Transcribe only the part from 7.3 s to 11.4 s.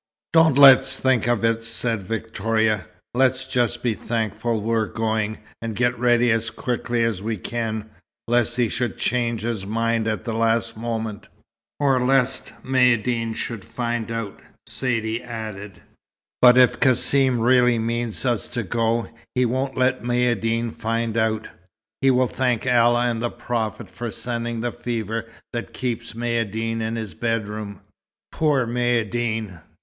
can, lest he should change his mind at the last moment."